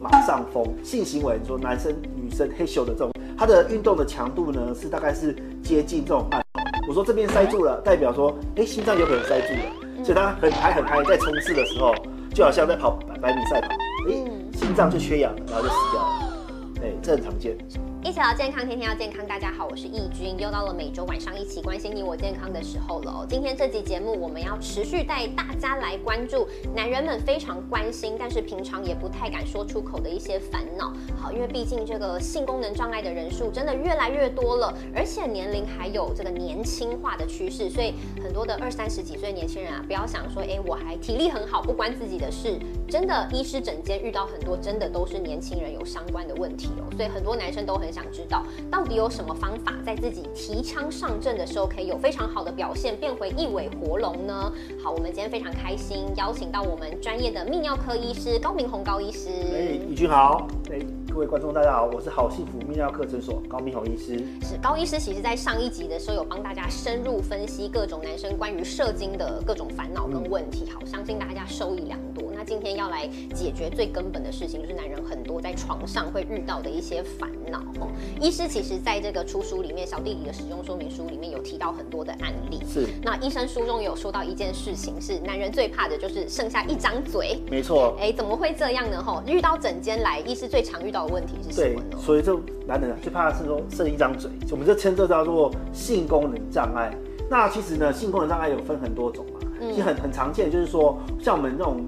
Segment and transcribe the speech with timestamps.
[0.00, 6.42] 马上疯性行为，你说男生女生嘿咻的这种，它的运动的强度呢是大概是接近这种慢。
[6.88, 11.94] 我说这边塞住了，代表说，哎，心脏有可能塞住了，所以他很嗨很嗨，在冲刺的时候，
[12.32, 13.68] 就好像在跑百米赛跑，
[14.08, 14.14] 哎，
[14.58, 16.32] 心脏就缺氧了，然后就死掉了，
[16.82, 17.54] 哎，这很常见。
[18.06, 19.26] 一起聊健康，天天要健康。
[19.26, 23.26] 大家好，我是易君，又到了每周晚上一起关心你我健康的时候了。
[23.28, 30.92] 今天这集节目，我们要持续带大家来关注男人们非常关心，但是平常也不太敢说出口的一些烦恼。
[31.20, 42.56] 好，因为毕竟这个性功能障碍的人数真的越来越多了，而且年龄还有这个年轻化的趋势，所以很多的二三十几岁年轻人啊，不要想说，哎，我还体力很好，不关自己的事。
[42.88, 47.95] 真的，医师诊间遇到很多真的都是年轻人有相关的问题哦，所以很多男生都很。
[47.96, 54.52] 想知道到底有什么方法，在自己提枪上阵的时候，可以有非常好的表现，变回一尾活龙呢？
[54.84, 59.30] 好，我们今天非常开心，邀请到我们专业的泌尿科医师高明宏高医师。
[59.30, 60.46] 哎，宇君好。
[60.70, 60.78] 哎，
[61.10, 64.18] 各位观众大家好，我是好幸福泌尿科诊所高明宏医师。
[64.42, 70.68] 是高医师，其实在上一集的时候有帮大家深入分析各种男生关于射精的各种烦恼跟问题。
[70.68, 72.30] 好，相信大家受益良多。
[72.34, 77.45] 那今天要来解决最根本的事情，就是男人很多在床上会遇到的一些烦恼。
[78.20, 82.60] 医师其实在这个出书里面，小弟弟的使用说明书里面有提到很多的案例。
[82.66, 82.86] 是。
[83.02, 87.40] 那医生书中有说到一件事情，是男人最怕的就是剩下一张嘴。
[87.50, 87.96] 没错。
[88.00, 89.02] 哎，怎么会这样呢？
[89.02, 91.98] 吼，遇到整间来，医师最常遇到的问题是什么呢？
[91.98, 92.34] 所以这
[92.66, 96.92] 男人最怕的是说剩一张嘴，我们就称这叫做性功能障碍。
[97.28, 101.86] 那其实呢，性功能障碍有分很多种嘛，其实很很常见，就是说像我们这种。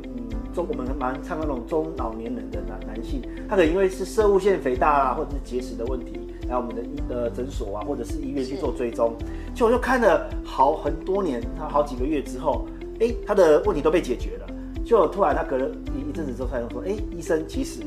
[0.66, 9.14] 我们蛮看那种中老年人的男男性，他可能因为是射物腺肥大啊，或者是结石的问题，来我们的医呃诊所啊，或者是医院去做追踪，
[9.54, 12.66] 就我就看了好很多年，他好几个月之后，
[13.00, 14.46] 哎，他的问题都被解决了，
[14.84, 17.80] 就突然他隔了一一阵子之后，他就说，哎，医生，其实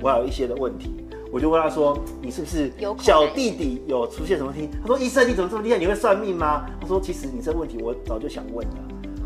[0.00, 0.94] 我有一些的问题，
[1.32, 4.68] 我就问他说，你是不是小弟弟有出现什么问题？
[4.80, 5.78] 他说，医生你怎么这么厉害？
[5.78, 6.66] 你会算命吗？
[6.80, 8.74] 他说，其实你这个问题我早就想问了。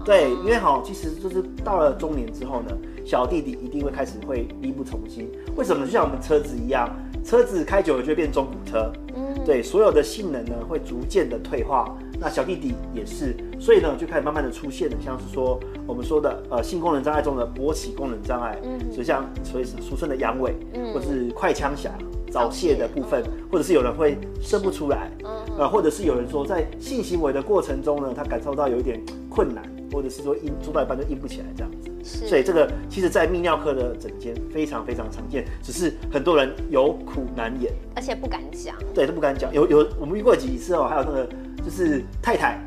[0.05, 2.71] 对，因为好，其实就是到了中年之后呢，
[3.07, 5.31] 小弟弟一定会开始会力不从心。
[5.55, 5.87] 为什么？
[5.87, 6.91] 就像我们车子一样，
[7.25, 8.93] 车子开久了就会变中古车。
[9.15, 11.97] 嗯，对，所有的性能呢会逐渐的退化。
[12.19, 21.93] 那小弟弟也是，所以呢就开始慢慢的出现了，像是说我们说的呃性功能障碍中的勃起功能障碍，嗯，所以像所以是俗称的阳痿，嗯，或是快枪侠、
[22.33, 29.01] 早泄的部分，或者是有人会生不出来，嗯，呃，或者是有人说在性行为的过程中呢，他感受到有一点
[29.31, 29.63] 困难。
[29.93, 39.53] 或者是说硬做到一半就硬不起来这样子，所以这个其实，在泌尿科的诊间非常非常常见，只是很多人有苦难言，而且不敢讲，对，都不敢讲。
[39.53, 41.29] 有有我们遇过几次哦，还有那个
[41.65, 42.65] 就是太太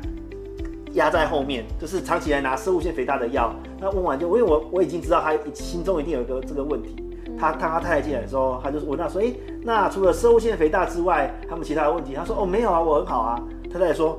[0.92, 6.96] 压在后面，就是长期来拿生物腺肥大的药，那问完就，因为我我已经知道他心中一定有一个这个问题，
[7.38, 12.12] 他他他太太进来的时候，他就问他说，哎，那除了生物腺肥大之外，他们其他的问题？
[12.14, 13.42] 他说，哦，没有啊，我很好啊。
[13.72, 14.18] 太太说。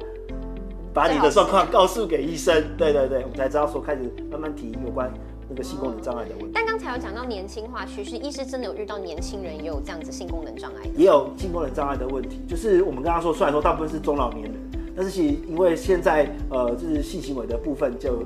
[0.94, 5.12] 把你的状况告诉给医生，对对对，我们才知道说开始慢慢提有关
[5.50, 6.52] 那个性功能障碍的问题。
[6.53, 12.41] 但刚才有讲到年轻化趋势，医师真的有遇到年轻人也有这样子性功能障碍，也有性功能障碍的问题。
[12.47, 14.53] 就是我们刚刚说，虽然说大部分是中老年人，
[14.96, 18.23] 但是其实因为现在呃就是性行为的部分就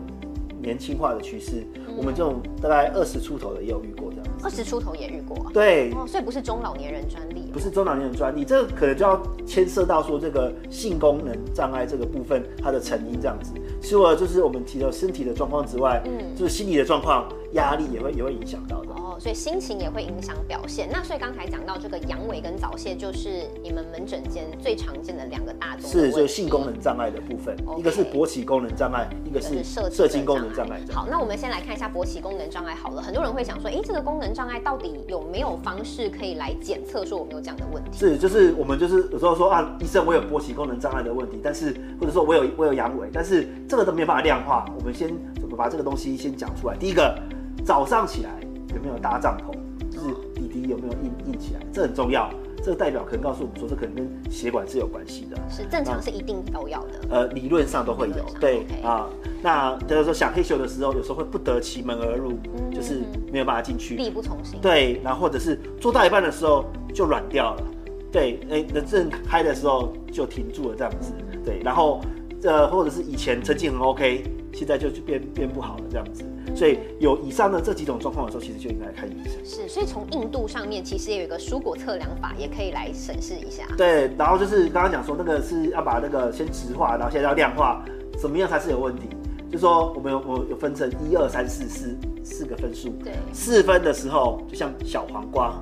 [0.66, 1.64] 年轻化的趋势，
[1.96, 4.26] 我们这种大概二十出头的也有遇过这样。
[4.44, 13.54] 二十出头也遇过，对，哦所以不是中老年人专利，不是中老年人专利，这个可能就要牵涉到说这个性功能障碍这个部分它的成因这样子。
[13.82, 17.30] 除了就是我们提到身体的状况之外，嗯，就是心理的状况。
[17.52, 18.85] 压力也会也会影响到的
[19.16, 20.90] 哦，所以心情也会影响表现。
[20.92, 30.82] 那所以刚才讲到这个阳痿跟早泄，就是你们门诊间最常见的两个大宗是就性功能障碍的部分，一个是勃起功能障碍，一个是射射精功能障碍。
[30.92, 33.02] 好，那我们先来看一下勃起功能障碍好了。
[33.02, 37.98] 很多人会想说，哎，这个功能障碍到底有没有方式可以来检测说我们有这样的问题？
[37.98, 44.66] 是，就是我们就是有时候说啊，医生我有勃起功能障碍的问题，但是或者说我有我有阳痿，但是这个都没有办法量化。
[44.78, 45.08] 我们先
[45.40, 46.76] 怎么把这个东西先讲出来。
[46.76, 47.18] 第一个。
[47.64, 48.30] 早上起来
[48.76, 49.56] 有没有搭帐篷？
[49.90, 51.62] 就是底底有没有硬硬起来？
[51.72, 52.30] 这很重要。
[52.64, 55.38] 这个代表可能告诉我们说，这可能跟血管是有关系的。
[55.50, 56.94] 是正常是一定都要的。
[57.12, 58.26] 呃，理论上都会有。
[58.40, 59.08] 对啊，
[59.44, 62.34] 那就是说想黑咻的时候，有时候会不得其门而入，
[62.74, 64.60] 就是没有办法进去，力不从心。
[64.62, 67.64] 对，然后或者是做到一半的时候就软掉了。
[68.12, 71.14] 对，哎，那正开的时候就停住了这样子。
[71.44, 72.02] 对，然后
[72.44, 74.24] 呃，或者是以前成绩很 OK，
[74.54, 76.24] 现在就变变不好了这样子。
[76.56, 79.34] 所以有以上的这几种状况的时候，其实就应该看医生。
[79.44, 83.64] 是，所以从硬度上面，其实也有一个蔬果测量法，也可以来审视一下。
[83.76, 87.84] 对，然后就是刚刚讲说那个是要把那个先直化，然后现在要量化，
[88.18, 89.10] 怎么样才是有问题？
[89.52, 92.90] 就说我们有我有分成一二三四四四个分数。
[93.04, 95.62] 对，四分的时候就像小黄瓜，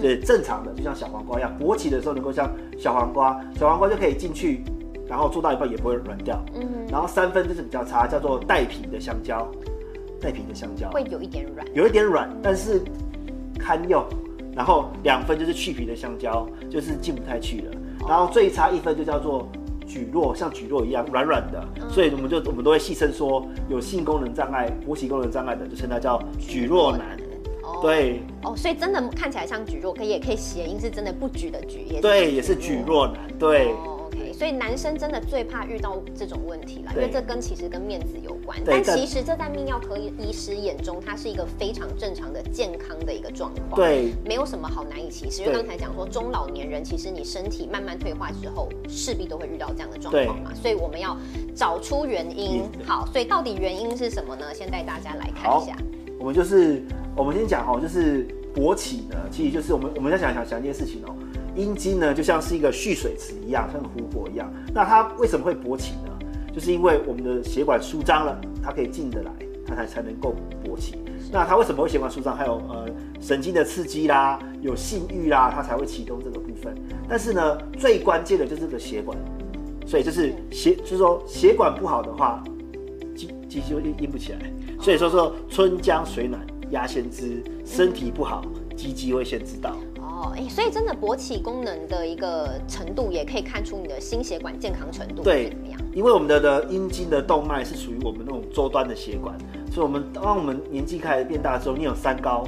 [0.00, 4.64] 对，正常的就像小黄瓜一样，勃起的时候能够像小黄瓜，小黄瓜就可以进去，
[5.10, 6.40] 然后做到一半也不会软掉。
[6.54, 9.46] 嗯，然后三分就是比较差，叫做带皮的香蕉，
[10.20, 12.80] 带皮的香蕉会有一点软，有一点软，但是
[13.58, 14.04] 堪用。
[14.54, 17.72] 然后两分就是去皮的香蕉，就是进不太去了。
[18.08, 19.48] 然后最差一分就叫做
[19.86, 27.16] 举弱，像举弱一样软软的，所以我们就我们都会戏称说有性功能障碍、勃起功能障碍的，就称它叫举弱男。
[27.80, 28.22] 对。
[28.42, 33.16] 哦，所以真的看起来像举弱，可以也可以谐音是真的不举的举，也对，也是举弱男。
[33.38, 33.72] 对。
[34.32, 38.58] 所以男生真的最怕遇到这种问题了，因为这跟其实跟面子有关。
[38.64, 43.80] 但其实这在泌尿科医师眼中，它是一个非常正常的健康的一个状况。
[43.80, 45.42] 对，没有什么好难以启齿。
[45.42, 50.54] 因为刚才讲说，中老年人其实你身体慢慢退化之后，势必都会遇到这样的状况嘛。
[50.54, 51.16] 所以我们要
[51.54, 52.62] 找出原因。
[52.84, 54.54] 好，所以到底原因是什么呢？
[54.54, 55.76] 先带大家来看一下。
[56.18, 56.82] 我们就是
[57.16, 61.14] 我们先讲哦，就是勃起呢，其实就是我们我们在想想想一件事情哦。
[61.60, 64.50] 阴茎呢，就像是一个蓄水池一样，像湖泊一样。
[64.72, 66.18] 那它为什么会勃起呢？
[66.54, 69.30] 就是因为我们的血管舒张了，它可以进得来，
[69.66, 70.34] 它才才能够
[70.64, 70.96] 勃起。
[71.30, 72.34] 那它为什么会血管舒张？
[72.34, 72.88] 还有呃
[73.20, 76.74] 神经的刺激啦，有性欲啦，它才会启动这个部分。
[77.08, 79.16] 但是呢，最关键的就是这个血管，
[79.86, 82.42] 所以就是血，就是说血管不好的话，
[83.14, 84.38] 鸡鸡就硬不起来。
[84.80, 86.40] 所以说说春江水暖
[86.70, 88.42] 鸭先知，身体不好，
[88.74, 89.76] 鸡鸡会先知道。
[90.20, 95.80] 哦，哎，所以真的勃起功能的一个程度，也可以看出你的心血管健康程度对怎么样？
[95.94, 99.34] 因为我们的的阴茎的动脉是属于我们那种周端的血管，
[99.72, 102.44] 所以我们当我们年纪开始变大之后，你有三高，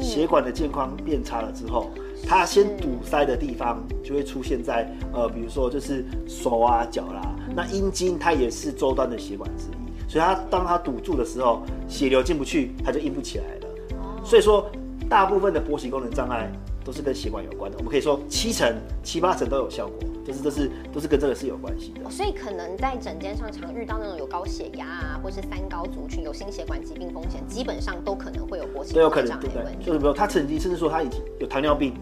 [0.00, 1.90] 血管的健康变差了之后，
[2.26, 7.36] 它先堵塞的地方就会出现在呃，比如说就是手啊、脚啦。
[7.54, 14.24] 那阴茎它也是周端的血管之一，所以它当它堵住的时候，血流进不去，它就硬不起来了。
[14.24, 14.70] 所以说，
[15.06, 16.50] 大部分的勃起功能障碍。
[16.84, 22.10] 都是跟血管有关的，我们可以说七成、七八成都有效果，就是这是都是跟这个是有关系的。
[22.10, 31.94] 所以可能在诊间上常遇到那种有高血压啊，或是三高族群有心血管疾病风险，基本上都可能会有勃起都有可能对对，就是比如他曾经甚至说他已经有糖尿病，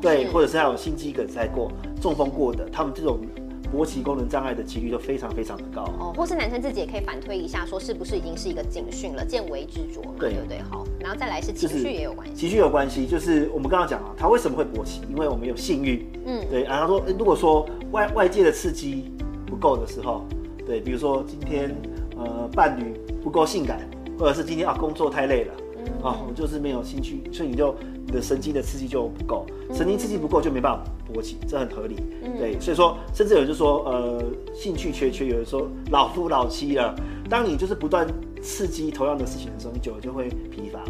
[0.00, 1.70] 对，或者是他有心肌梗塞过、
[2.00, 3.20] 中风过的，他们这种。
[3.72, 10.60] 勃起功能障碍的几率都非常非常的高哦，或是男生自己也可以反推一下，说是不是已经是一个警讯了，见微知著嘛，对不对？
[10.70, 15.00] 好，然后再来是情绪也有关系，情绪有关系，就是我们刚刚讲啊，他为什么会勃起？
[15.08, 16.64] 因为我们有性欲，嗯，对。
[16.64, 19.10] 然后说，如果说外外界的刺激
[19.46, 20.26] 不够的时候，
[20.66, 21.74] 对，比如说今天
[22.16, 22.92] 呃伴侣
[23.22, 25.54] 不够性感，或者是今天啊工作太累了，
[26.02, 27.74] 啊，我就是没有兴趣，所以你就。
[28.12, 31.96] 的神经的刺激就不够，神经刺激不够就没办法勃起，这很合理。
[32.38, 34.22] 对，所以说，甚至有人就说，呃，
[34.54, 36.94] 兴趣缺缺，有人说老夫老妻了。
[37.28, 38.06] 当你就是不断
[38.42, 40.80] 刺激同样的事情的时候，你久了就会疲乏，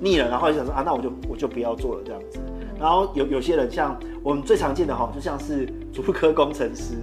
[0.00, 2.38] 腻了，然后就想说啊，那我就我就不要做了这样子。
[2.78, 6.94] 然后有有些人像我们最常见的哈，就像是足科工程师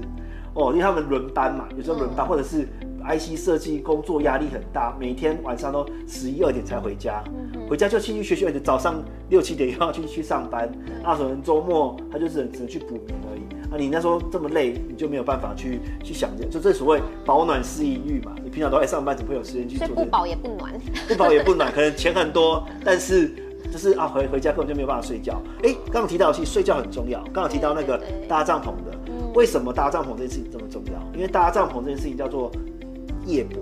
[0.53, 2.67] 哦，因为他们轮班嘛，有时候轮班或者是。
[2.99, 7.23] IC 设计工作压力很大，每天晚上都十一二点才回家，
[7.69, 10.71] 回家就继续学习，而且早上六七点又要去去上班。
[11.03, 13.41] 那可能周末他就只能只能去补眠而已。
[13.71, 18.33] 啊，你那时候这么累，你就没有办法去去想着，就这所谓保暖思淫欲嘛。
[18.43, 19.87] 你平常都在上班，怎么会有时间去做？
[19.89, 20.73] 不饱也不暖，
[21.07, 23.31] 不饱也不暖，可能钱很多，但是
[23.71, 25.39] 就是啊回回家根本就没有办法睡觉。
[25.63, 27.21] 哎，刚刚提到其实睡觉很重要。
[27.25, 28.97] 刚刚提到那个搭帐篷的，
[29.35, 30.93] 为什么搭帐篷这件事情这么重要？
[31.13, 32.51] 因为搭帐篷这件事情叫做。
[33.25, 33.57] 夜勃，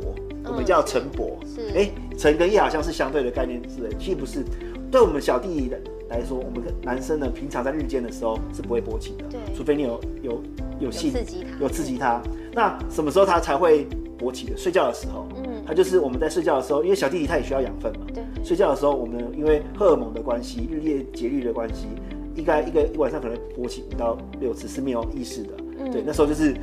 [0.45, 1.35] 我们叫晨勃。
[1.45, 4.43] 是，哎，晨跟夜好像是相对的概念，是的，其实不是。
[4.89, 5.71] 对我们小弟弟
[6.09, 10.43] 来说，我们男生呢，平常在日间的时候是不会勃起的，对，除非你有有
[10.79, 12.21] 有性刺激他，有刺激他。
[12.53, 13.85] 那什么时候他才会
[14.17, 14.55] 勃起的？
[14.55, 21.87] 睡觉的时候，嗯，他就是我们在睡觉的时候，因为小弟弟他也需要养分嘛，对，睡觉的时候，我们因为荷尔蒙的关系，日夜节律的关系，
[22.35, 25.49] 应该一个一晚上可能勃起五到六次是没有意识的，
[25.79, 26.55] 嗯，对，那时候就是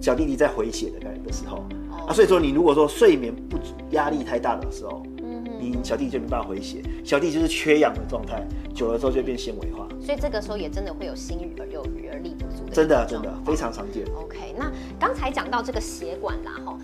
[0.00, 1.64] 小弟弟在回血的感觉的时候。
[2.06, 8.42] 啊，所以说你如果说睡眠不足、压力太大的时候，嗯，你小弟就没办法回血，小弟就是缺氧的状态，
[8.74, 9.86] 久了之后就变纤维化。
[10.00, 12.72] 所以这个时候也真的会有心育而有余而力不足的。
[12.72, 14.04] 真的，真的非常常见。
[14.14, 16.78] OK，那刚才讲到这个血管啦，哈，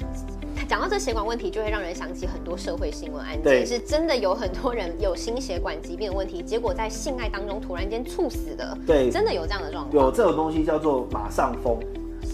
[0.68, 8.76] 讲到这血管问题，就会让人想起很多社会新闻案件，是真的有很多人有心血管疾病的问题，结果在性爱当中突然间猝死的。
[8.86, 10.04] 对，真的有这样的状况。
[10.04, 11.78] 有这种东西叫做马上风。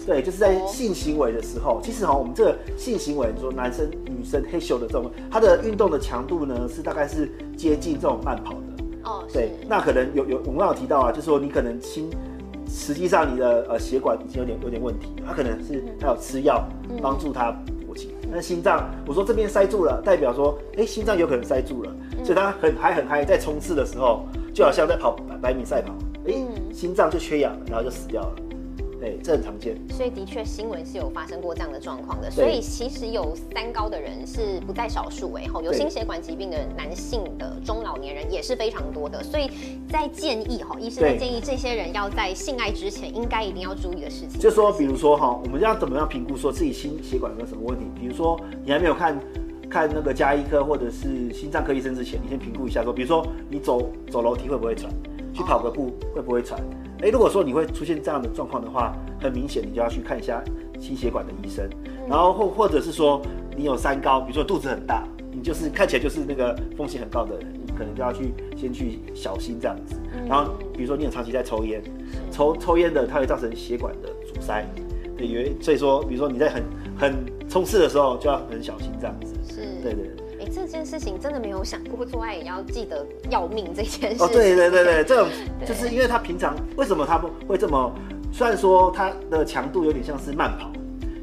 [0.05, 8.83] 对，就是在性行为的时候，其实哈，我们这个性行为，说男生女生黑咻的这种，它的运动的强度呢，是大概是接近这种慢跑的。
[9.05, 12.09] 哦，对，那可能有有我们刚有提到啊，就是说你可能心，
[12.69, 16.65] 实际上你的呃血管已经有点有点问题，他可能是他有吃药
[17.01, 17.51] 帮助他
[17.87, 25.93] 勃起，那心脏，我说这边塞住了，代表说，哎，心脏有可能塞住了，所以他很还很嗨，在冲刺的时候，就好像在跑百百米赛跑，
[26.27, 26.33] 哎、
[26.73, 28.35] 心脏就缺氧了，然后就死掉了。
[29.03, 29.75] 对，这很常见。
[29.89, 39.49] 所以的确新闻是有发生过这样的状况的，所以其实有三高的人是不在少数哎，吼，有心血管疾病的男性的中老年人也是非常多的，所以
[39.89, 47.83] 在建议哈，医生在建议这些人要在性爱之前应该一定要注意的事情，就说，比如说哈，我们要怎么样评估说自己心血管有没有什么问题？
[47.99, 49.19] 比如说你还没有看
[49.69, 54.89] 看那个加医科或者是心脏科医生之前，你先评估一下说，比如说你走走楼梯会不会喘，
[55.33, 56.57] 去跑个步会不会喘？
[57.03, 60.41] 哎，如果说你会出现这样的状况的话，很明显你就要去看一下
[60.79, 61.69] 心血管的医生，
[62.07, 63.21] 然后或或者是说
[63.57, 69.97] 你有三高，比如说肚子很大，你就是看起来就是那个风险很高的人，你可能就要去先去小心这样子。
[70.29, 71.83] 然后比如说你有长期在抽烟，
[72.31, 74.65] 抽抽烟的它会造成血管的阻塞，
[75.17, 76.63] 对，因为所以说比如说你在很
[76.97, 79.33] 很冲刺的时候就要很小心这样子。
[79.53, 80.09] 是，对对。
[80.53, 84.25] 哎，这件事情真的没有想过做爱也要记得要命这件事情。
[84.25, 85.27] 哦，对对对对，这种
[85.65, 87.91] 就是因为他平常为什么他们会这么？
[88.31, 90.71] 虽然说他的强度有点像是慢跑，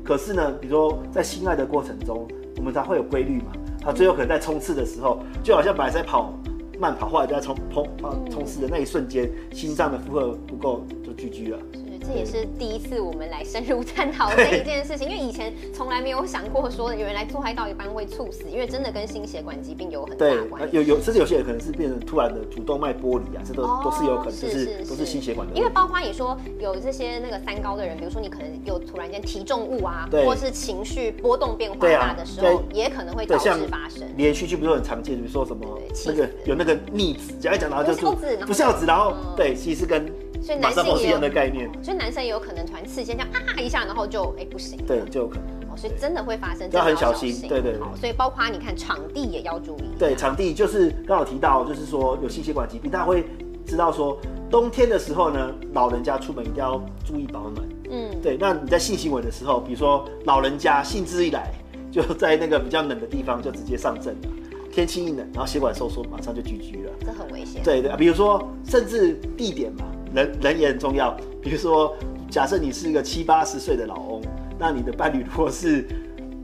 [0.05, 3.53] 可是呢，比如说在性爱的过程中，我们才会有规律嘛。
[3.83, 6.33] 他最后可能在冲刺的时候，就好像本来在跑
[6.79, 11.59] 慢跑，后来就在冲冲啊冲刺的那一瞬间，心脏的负荷不够就 GG 了。
[12.01, 20.77] 是，这也是第一次我们来深入探讨这一件事情，因为以前从来没有想过说原来做爱到一半会猝死，因为真的跟心血管疾病有很大对，关系。
[20.77, 25.55] 呃有有甚至有些人可能是变成突然的主动脉剥离啊，这都、哦都是有可能，就是是都是心血管的。
[25.55, 34.07] 因为包括你说有这些那个三高的人，比如说你可能有突然间体重物啊，对或是情绪波动变化大的时候，对也可能会导致发生。
[34.17, 35.67] 连续剧不是很常见，比如说什么
[36.07, 40.07] 那个有那个逆子，讲一讲然后就不孝子然后不孝子，然后嗯对，其实跟
[40.51, 44.85] 所以男生也有的概念，所以男生也有可能突然刺先这样啊一下，然后就哎、不行了。
[44.85, 45.45] 对，就有可能。
[45.71, 49.85] 哦，所以真的会发生，要很小心对对对好，所以包括你看场地也要注意。
[49.97, 53.25] 对，场地就是刚好提到，就是说有心血管疾病，大家会
[53.65, 54.19] 知道说，
[54.51, 57.65] 冬天的时候呢，老人家出门一定要注意保暖。
[57.89, 61.49] 嗯，对，那你在性行为的时候，比如说老人家兴致一来，
[61.93, 64.29] 就在那个比较冷的地方就直接上阵了，
[64.73, 66.93] 天气一冷，然后血管收缩，马上就 GG 了。
[67.07, 67.63] 这很危险。
[67.63, 71.17] 对对，比如说甚至地点嘛，人人也很重要。
[71.43, 71.97] 比如说，
[72.31, 74.23] 假设你是一个七八十岁的老翁，
[74.59, 75.87] 那你的伴侣如果是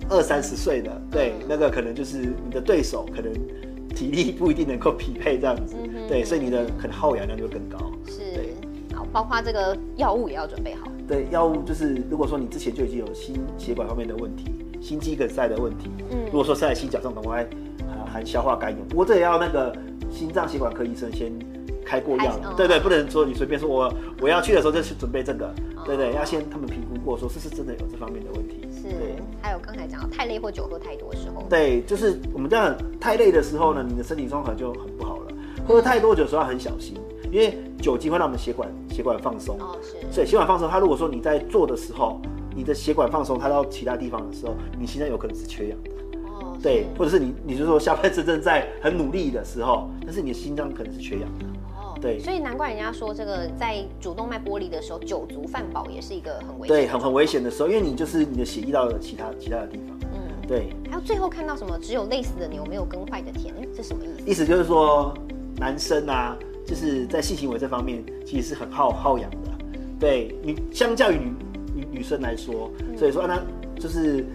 [0.08, 3.32] 二三十岁的，对，嗯那个可能就是你的对手可能
[3.88, 7.78] 体力不一定能够匹配这样子，嗯对，所以你的可能耗氧量就更高。
[8.06, 8.54] 是对，
[8.94, 10.90] 好，包括这个药物也要准备好。
[11.08, 14.44] 对，药物就是如果说你之前就已经有心血管方面的问题，
[14.80, 17.46] 心肌梗塞的问题，嗯如果说是在心绞痛，赶快
[17.86, 19.76] 含含消化甘油，不过这也要那个
[20.10, 21.32] 心脏血管科医生先
[21.86, 25.84] 开过药对对，不能说你随便说我我要去的时候就去准备这个，哦。
[25.86, 28.68] 对对，要先他们评估过，说是不是真的有这方面的问题。
[28.72, 35.32] 是对，还有刚才讲到太累或酒喝太多的时候，对，就是我们这样太累的时候呢，你的身体状况就很不好了。
[35.66, 36.96] 喝太多酒的时候要很小心，
[37.30, 42.20] 因为酒精会让我们血管血管放松，哦是，所以血管放松，它如果说你在做的时候，
[42.54, 45.90] 你的血管放松，它到其他地方的时候，你心脏有可能是缺氧的。
[46.28, 51.44] 哦对，或者是你，你就说下半身正在很努力的时候，但是你的心脏可能是缺氧的。
[51.96, 59.96] 哦对所以难怪人家说这个在主动脉剥离的时候，酒足饭饱也是一个很危险，对，很很危险的时候，因为你就是你的血溢到了其他其他的地方。
[60.12, 64.30] 嗯，对，还有最后看到什么只有累死的牛，没有耕坏的田，嗯这什么意思？
[64.30, 65.12] 意思就是说，
[65.56, 66.36] 男生啊，
[66.66, 69.36] 就是在性行为这方面其实是很耗耗氧的。
[69.98, 71.32] 对女，相较于女
[71.74, 74.26] 女女生来说，所以说、啊、那就是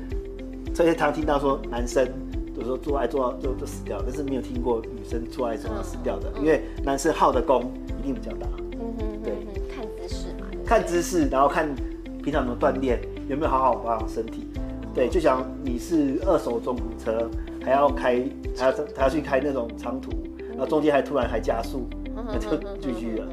[0.73, 2.07] 这些常听到说男生
[2.61, 8.47] 有时候做爱做到就就死掉，但是没有听过女生做爱做到死掉的，因为男生耗的功一定比较大。
[8.79, 9.33] 嗯哼对
[9.67, 11.67] 看姿势嘛，看姿势，然后看
[12.23, 14.47] 平常有没有锻炼，有没有好好保养身体。
[14.93, 17.27] 对，就像你是二手中古车，
[17.63, 18.23] 还要开，
[18.55, 20.11] 还要还要去开那种长途，
[20.49, 22.49] 然后中间还突然还加速，那 就
[22.79, 23.27] GG 了。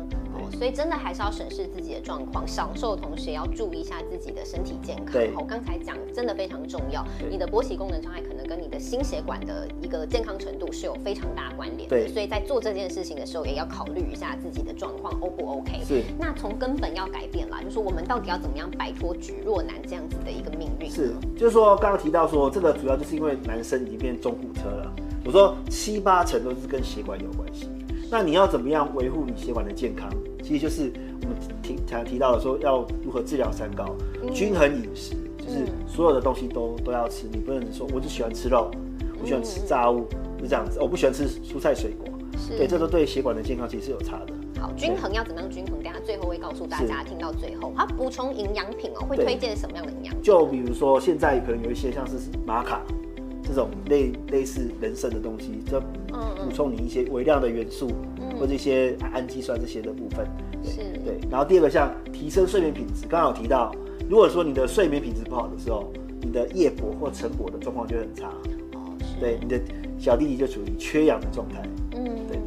[0.53, 5.13] 哦，所以真的还是要审视自己的状况，享受的同时也要注意一下自己的身体健康。
[5.13, 11.97] 对我刚才讲真的非常重要，你的勃起功能障碍可能跟你的心血管的一个健康程度是有非常大关联的。
[11.97, 15.85] 对所以在做这件事情的时候，也要考虑一下自己的状况 O 不 OK。
[15.85, 20.91] 是那从根本要改变啦，就是说我们到底要怎么样摆脱举弱男这样子的一个命运？
[20.91, 24.93] 是，就是说刚刚提到说，这个主要就是因为男生已经变中古车了。
[25.25, 27.69] 我说七八成都是跟血管有关系。
[28.11, 30.09] 那你要怎么样维护你血管的健康？
[30.49, 30.91] 其实就是
[31.21, 33.95] 我们提才提到的说，要如何治疗三高，
[34.33, 37.27] 均衡饮食，就是所有的东西都都要吃。
[37.31, 38.71] 你不能说我只喜欢吃肉，
[39.21, 40.07] 我喜欢吃炸物，
[40.41, 40.79] 是这样子。
[40.81, 44.33] 我不喜欢吃蔬菜水果，是对，这都对血管的健康其实是有差的。
[44.59, 45.83] 好，均衡要怎么样均衡？
[45.83, 50.23] 等下最后会告诉大家，听到最后，好，补充营养品哦，会推荐什么样的营养品？
[50.23, 52.15] 就比如说现在可能有一些像是
[52.47, 52.81] 玛卡，
[53.49, 57.89] 这种类类似人参的东西，就补充你一些微量的元素，
[58.39, 60.27] 或者一些氨基酸这些的部分。
[60.63, 61.19] 是，对。
[61.31, 63.75] 然后第二个像提升睡眠品质，刚刚有提到，
[64.09, 65.91] 如果说你的睡眠品质不好的时候，
[66.21, 68.29] 你的夜搏或晨勃的状况就很差。
[68.75, 69.59] 哦，对，你的
[69.99, 71.63] 小弟弟就处于缺氧的状态。
[71.97, 72.39] 嗯，对。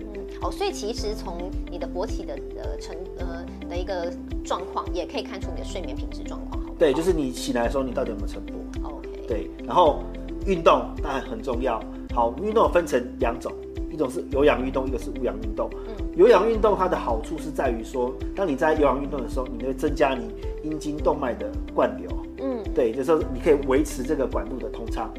[0.41, 4.12] 哦，所以其实从你的勃起的呃成呃的一个
[4.43, 6.74] 状况，也可以看出你的睡眠品质状况好。
[6.79, 9.10] 对，就是你起来的时候，你到底有没有晨勃？OK。
[9.27, 10.01] 对，然后
[10.45, 11.81] 运动当然很重要。
[12.13, 13.51] 好，运动分成两种，
[13.91, 15.69] 一种是有氧运动，一个是无氧运动。
[15.88, 20.29] 嗯，有氧运动它的好处是在于说，当你在有氧运动的时候，你会增加你
[20.63, 22.10] 阴茎动脉的灌流。
[22.39, 25.10] 嗯，对，就是说你可以维持这个管路的通畅，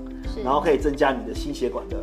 [0.44, 1.96] 然后可以增加你的心血管的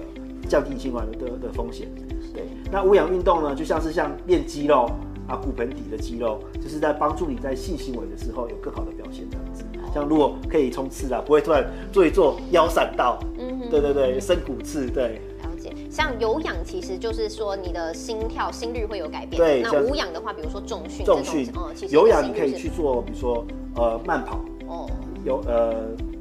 [0.48, 1.88] 降低心血管的的风险。
[2.34, 4.90] 对，那无氧运动呢，就像是像练肌肉
[5.28, 9.49] 啊，骨盆底的肌肉，就是在帮助你在性行为的时候有更好的表现这样子。
[9.94, 15.22] 像如果可以冲刺啊，不会突然做一做腰闪到，嗯，对对对，生骨刺，对。
[15.42, 15.74] 了解。
[15.90, 19.62] 像有氧其实就是说你的心跳心率会有改变，对。
[19.62, 24.90] 那无氧的话，比如说重训，重训，嗯，其实有氧你可以去做，比如说呃慢跑，哦，
[25.26, 25.74] 有呃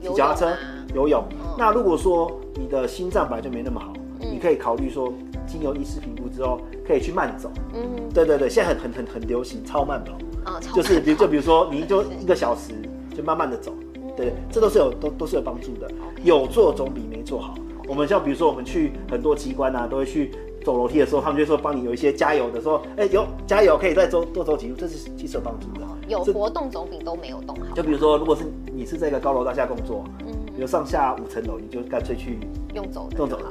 [0.02, 0.56] 骑脚踏车，
[0.94, 1.24] 游泳。
[1.56, 5.12] 那如果说你的心脏本来就没那么好，你可以考虑说。
[5.50, 7.50] 经由医师评估之后，可以去慢走。
[7.72, 7.82] 嗯，
[8.12, 10.12] 对对对，现在很很很很流行超慢跑。
[10.44, 12.74] 啊，就是比如就比如说，你就 一个小时
[13.18, 13.72] 就慢慢的走，
[14.16, 15.90] 对，这都是有都都是有帮助的。
[16.22, 17.56] 有做总比没做好。
[17.88, 20.30] 我们像比如说我们去很多机关啊，都会去
[20.64, 25.84] 走楼梯的时候，他们就说帮你有一些加油的，说哎有加油可以再走多走几步，这是其实有帮助的。
[26.06, 27.74] 有活动总比都没有动好。
[27.74, 32.38] 就比如说，如果是你是在一个高楼大厦工作，嗯，比如上下五层楼，你就干脆去
[32.72, 33.44] 用走的，用走的。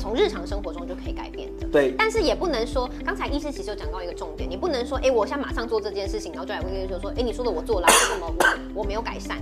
[0.00, 1.94] 从日常生活中就可以改变的，对。
[1.98, 8.26] 但是也不能说，刚才医师其实有讲到一个重点，你不能说，哎，我现在马上做这件事情，然后就来问医生说，哎，你说的我做了，为什么
[8.74, 9.36] 我我没有改善？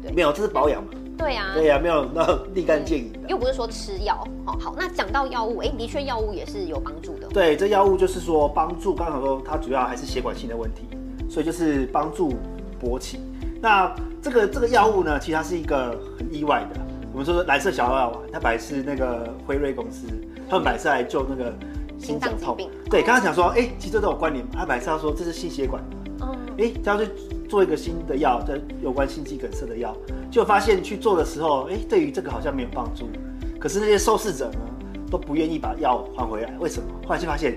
[0.00, 0.90] 对，没有，这是保养嘛。
[1.16, 3.28] 对呀，对呀，没有那立竿见影的。
[3.28, 4.74] 又不是说吃药，好好。
[4.78, 7.28] 那讲到药物，哎，的确药物也是有帮助的。
[7.28, 10.82] 对，这药物就是说帮助，刚才说它主要还是血管性的问题，
[11.28, 12.34] 所以就是帮助
[12.82, 13.20] 勃起。
[13.60, 16.80] 那这个这个药物呢，其实它是一个很意外的。
[17.14, 20.08] 我们说蓝色小药丸，它本来是那个辉瑞公司。
[20.50, 21.54] 他们买是来救那个
[21.96, 22.56] 心脏痛，
[22.90, 24.44] 对，刚刚讲说，哎，其实都有关联。
[24.50, 25.80] 他买是要说这是心血管，
[26.22, 27.08] 嗯，哎，他要去
[27.48, 29.96] 做一个新的药，在有关心肌梗塞的药，
[30.28, 33.08] 就发现去做的时候，哎，对于这个好像没有帮助。
[33.60, 34.58] 可是那些受试者呢，
[35.08, 36.88] 都不愿意把药还回来，为什么？
[37.06, 37.56] 后来就发现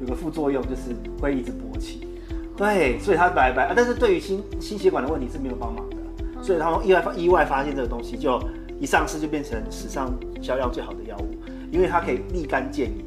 [0.00, 2.08] 有个副作用，就是会一直勃起。
[2.56, 5.96] 对，所以他白白，但是对于心心血管的问题是没有帮忙的。
[6.42, 8.40] 所以他们意外发意外发现这个东西，就
[8.80, 10.12] 一上市就变成史上
[10.42, 11.36] 销量最好的药物。
[11.70, 13.04] 因为它可以立竿见影，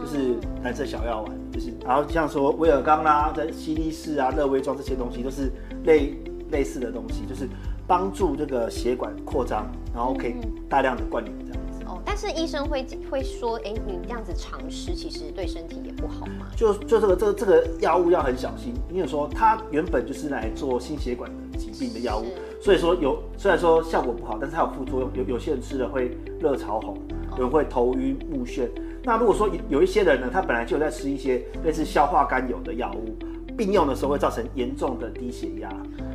[0.00, 5.52] 就是蓝色小药丸，就是然后像说威尔刚啦、在西力士啊、乐威壮这些东西都是
[5.84, 6.14] 类
[6.50, 7.46] 类似的东西，就是
[7.86, 10.34] 帮助这个血管扩张，然后可以
[10.66, 11.84] 大量的灌流这样子。
[11.84, 16.46] 哦，但是医生会会说，哎，你这样子常吃其实对身体也不好吗？
[16.56, 22.24] 就就这个这个这个药物要很小心，因为说它原本就是来做心血管的疾病的药物，
[22.60, 26.96] 所以说有虽然说效果不好，但是它有副作用，有有些人吃了会热潮红。
[27.32, 28.66] 有人会头晕目眩。
[29.02, 33.14] 那如果说有有一些人呢，他本来就有在吃一些类似消化甘油的药物，
[33.58, 35.68] 并用的时候会造成严重的低血压，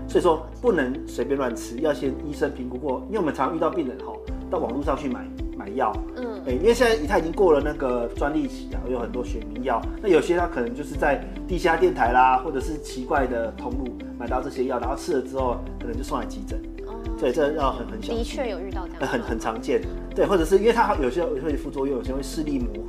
[0.07, 3.03] 所以说不能随便乱吃，要先医生评估过。
[3.07, 4.13] 因为我们常遇到病人哈，
[4.49, 9.81] 到网络上去买买药，嗯，哎，因为现在他已经过了那个专利期啊，有很多选民药。
[10.01, 16.59] 那有些他可能就是在地下电台啦，或者是奇怪的通路买到这些药，然后吃了之后，可能就送来急诊。
[17.19, 18.17] 对，这要很很小心。
[18.17, 19.81] 的确有遇到这样，很很常见。
[20.15, 22.87] 对，或者是因为他有些会副作用，有些会视力模糊。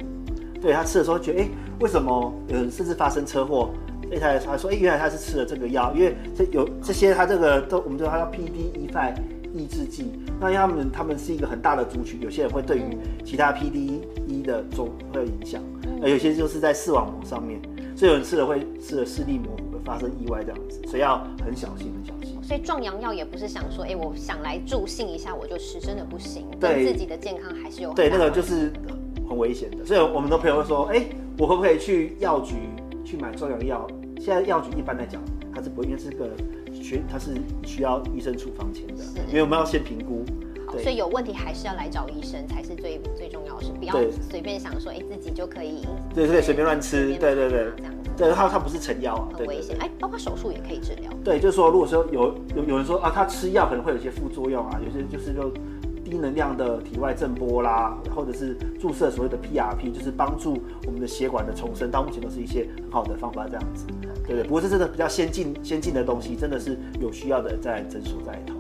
[0.61, 1.49] 对他吃的时候觉得，哎，
[1.81, 2.33] 为什么？
[2.49, 3.71] 呃，甚至发生车祸。
[4.09, 9.15] 所以他他说，哎，原来他是吃了这个药，因为这有这些，他这个都我们知道，他叫 PDE5
[9.55, 10.13] 抑制剂。
[10.41, 15.63] 那他们他们是一个很大的族群，有些人会对于其他 PDE 的种会有影响，
[16.03, 17.61] 而，有些就是在视网膜上面，
[17.97, 22.39] 所以有人吃了会吃了视力模糊，会发生意外这样子，所以要很小心，很小心。
[22.43, 28.73] 所以壮阳药也不是想说，哎，我想来助兴一下我就吃，真的不行，对自己的健康还是有对那个就是
[29.29, 29.85] 很危险的。
[29.85, 31.05] 所以我们的朋友会说，哎，
[31.39, 32.55] 我可不可以去药局
[33.05, 33.87] 去买壮阳药？
[34.19, 35.23] 现在药局一般来讲，
[35.55, 36.29] 它是不应该是个
[36.83, 40.25] 需，它是需要医生处方签的，因为我们要先评估。
[40.81, 45.83] 所以有问题还是要来找医生才是最最重要的，是不要随便想说，哎，自己就可以，
[46.15, 55.53] 对对，随便乱吃，对对对，这样子，对，它它不是成药啊，很危险，哎，包括手术也可以治疗，对，就是说，如果说有有有人说啊，他吃药可能会有一些副作用啊，有些就是就
[56.13, 63.87] 低能量的体外震波啦，或者是注射所谓的 PRP，就是帮助我们的血管的重生，到目前都是一些很好的方法，这样子，
[64.27, 64.43] 对不对？
[64.43, 68.53] 不过这真的比较先进先进的东西，真的是有需要的在诊所在投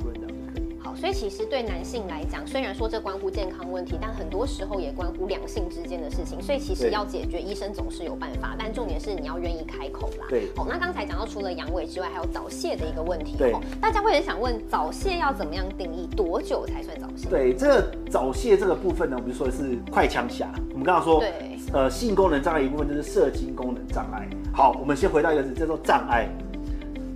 [0.95, 6.41] 所以其实对男性来讲，虽然说这关乎健康问题，但很多时候也关乎两性之间的事情。
[6.43, 10.27] 所以其实要解决，医生总是有办法，但重点是你要愿意开口啦。
[10.29, 13.37] 对哦，那刚才讲到除了阳痿之外，还有早泄的一个问题。
[13.37, 16.07] 对哦，大家会很想问，早泄要怎么样定义？
[16.17, 17.29] 多久才算早泄？
[17.29, 20.51] 对这个早泄这个部分呢，我们就说的是快枪侠。
[20.73, 24.29] 我们刚刚说，对呃，性功能障碍一部分就是射精功能障碍。
[24.53, 26.29] 好，我们先回到一个字，叫做障碍，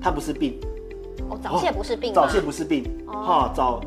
[0.01, 0.59] 它不是病，
[1.31, 2.15] 哦，早泄不是病吗？
[2.15, 3.81] 早泄不是病，哦哈、早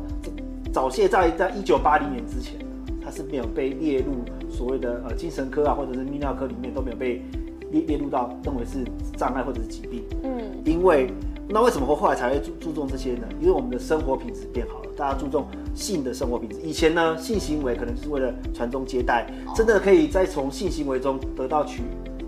[0.72, 2.58] 早泄在在一九八零年之前，
[3.02, 7.22] 它是没有被列入所谓的呃精神科啊或者是泌尿科里面都没有被
[7.70, 8.84] 列列入到认为是
[9.16, 10.04] 障碍或者是疾病。
[10.22, 11.12] 嗯，因为
[11.48, 13.26] 那为什么会后来才会注注重这些呢？
[13.40, 16.56] 因为我们的生活品质变好了，大家注重性的生活品质。
[16.62, 21.82] 以前呢，性行为可能就是为了传宗接代，真的可以再从性行为中得到取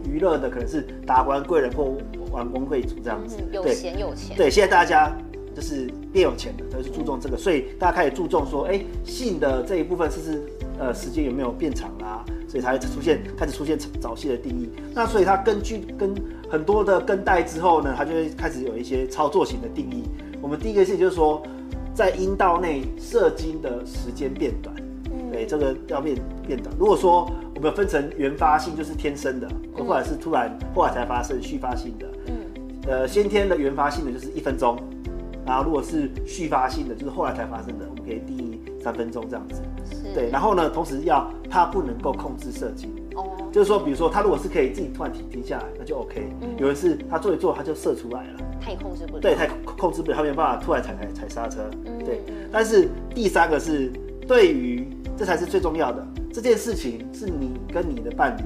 [0.05, 1.95] 娱乐的，可能是达官贵人或
[2.31, 3.37] 王公贵族这样子。
[3.39, 4.37] 嗯有对闲有钱。
[4.37, 5.15] 对，现在大家
[5.55, 10.43] 就是变有钱了，就是注重这个，所以大家开始注重说，哎、性的这一部分是不是
[10.79, 14.71] 呃时间有没有变长啦、所以才会出现开始出现早泄的定义。
[14.95, 16.15] 那所以它根据跟
[16.49, 20.05] 很多的跟代之后呢，它就会开始有一些操作型的定义。
[20.41, 21.43] 我们第一个事情就是说，
[21.95, 24.75] 在阴道内射精的时间变短。
[25.31, 26.75] 对，这个要变变短。
[26.79, 27.31] 如果说
[27.63, 32.07] 我们分成原发性，就是天生的，或者是突然后来才发生续发性的。
[32.27, 32.35] 嗯，
[32.89, 34.77] 呃，先天的原发性的就是一分钟，
[35.47, 39.63] 然后如果是续发性的，就是后来才发生的，我们可以定义三分钟这样子。
[39.89, 40.13] 是。
[40.13, 46.29] 对，然后呢，同时要它不能够控制射精，哦，就是说，比如说他如果是可以自己突然停停下来，那就 OK。
[46.59, 49.21] 有人是他做一做他就射出来了，他也控制不了。
[49.21, 51.61] 对，他控控制不了，他没有办法突然踩踩踩刹车。
[51.87, 52.21] 嗯对，
[52.51, 53.93] 但是第三个是
[54.27, 54.85] 对于
[55.17, 58.43] 这才是最重要的，这件事情是你跟你的伴侣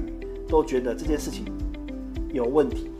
[0.47, 1.45] 都觉得这件事情
[2.31, 2.91] 有问题，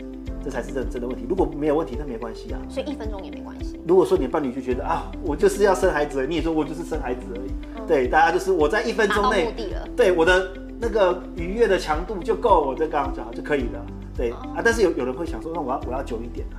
[0.44, 1.26] 这才是真真的问题。
[1.30, 2.60] 如果没有问题，那没关系啊。
[2.70, 3.80] 所以一分钟也没关系。
[3.88, 9.54] 如果说你的伴侣就觉得啊，我就是要生孩子，你也说我就是生孩子而已，对，大家就是我在一分钟内。
[9.96, 13.86] 对我的那个愉悦的强度就够，我这刚刚就好就可以了。
[14.16, 16.58] 对、啊，但是有有人会想说，那我要我要久一点啊。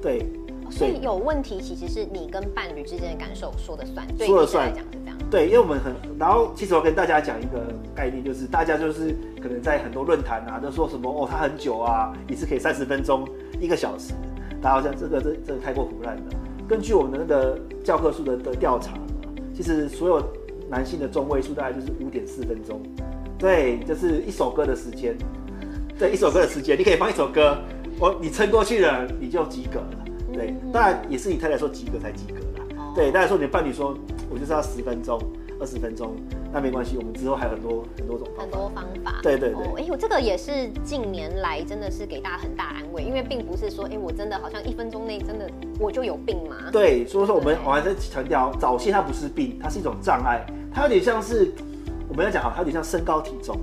[0.00, 0.26] 对，
[0.70, 5.16] 所以有问题其实是你跟伴侣之间的感受说的算，对说了算来讲是这样。
[5.30, 13.28] 对，因为我们很，然后其实我跟大家讲一个概念，就是大家就是可能在很多论坛啊，都说什么哦，他很久啊，一次可以三十分钟、
[13.60, 14.14] 一个小时，
[14.62, 16.22] 大家好像这个这这个太过胡乱了。
[16.68, 19.02] 根据我们的那个教科书的的调查呢，
[19.54, 20.22] 其实所有
[20.70, 22.80] 男性的中位数大概就是五点四分钟，
[23.38, 25.14] 对，就是一首歌的时间，
[25.98, 27.58] 对，一首歌的时间，你可以放一首歌，
[27.98, 30.04] 我你撑过去了，你就及格了。
[30.38, 32.92] 对，当然也是你太太说及格才及格啦。
[32.94, 33.96] 对，当然说你的伴侣说，
[34.30, 35.20] 我就是要十分钟、
[35.60, 36.14] 二十分钟，
[36.52, 38.42] 那没关系，我们之后还有很多很多种方法。
[38.42, 46.70] 很多方法，对对对哦，哎、我这个也是近年来真的是给大家很大安慰，因为并不是说，哎、我真的好像一分钟内真的我就有病嘛？
[46.72, 51.52] 对，所以说我们对我还是强调，早泄它不是病，它是一种障碍，它有点像是
[52.08, 53.56] 我们要讲好，它有点像身高体重，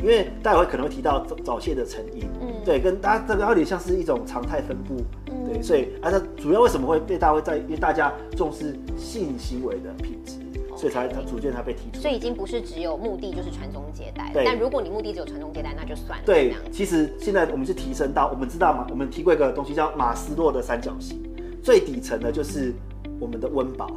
[0.00, 10.34] 因为待会可能会提到早早泄的成因，嗯对，跟大家这个有点像是一种常态分布，嗯对，所以啊，它主要为什么会被大家会在，因为大家重视性行为的品质，
[10.76, 12.10] 所以才它逐渐才被提出所。
[12.10, 16.24] 以已经不是只有目的就是传宗接代，对但如果你目的只有传宗接代，那就算了。
[16.24, 21.22] 对其实现在我们是提升到，我们知道嘛，我们提过一个东西叫马斯洛的三角形，
[21.62, 22.72] 最底层的就是
[23.18, 23.88] 我们的温饱，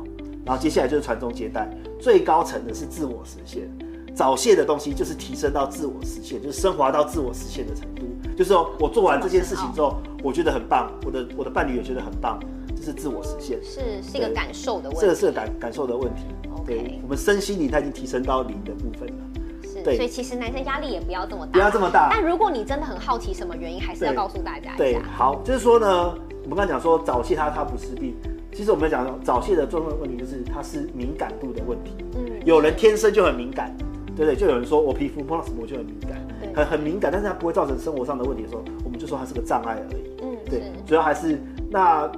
[0.45, 3.69] 然后接下来就是传宗接代，最高层的是自我实现。
[4.13, 8.03] 早泄的东西就是提升到自我实现，就是升华到自我实现的程度。
[8.41, 12.39] 就是说我做完这件事情之后，我觉得很棒，我的我的伴侣也觉得很棒，
[12.75, 13.63] 这是自我实现。
[13.63, 15.01] 是是一个感受的问题。
[15.01, 16.23] 这个是个感感受的问题。
[16.65, 19.13] 对，我们身心灵它已经提升到零的部分了。
[19.61, 24.97] 是，对所以其实男生压力也不要这么大，不要这么大但如果你真的很好奇什么原因，还是要告诉大家一对，。
[25.15, 28.15] 好，就是说呢，我们刚才讲说早泄它它不是病，
[28.51, 31.93] 其实我们讲到早泄的重要问题就是它是敏感度的问题。
[32.15, 33.71] 嗯有人天生就很敏感，
[34.15, 34.35] 对不对？
[34.35, 40.01] 就有人说我皮肤碰到什么我就很敏感，对很很敏感，但是它不会造成生活上的问题的时候，我们就说它是个障碍而已。
[40.21, 42.11] 嗯，对，主要还是那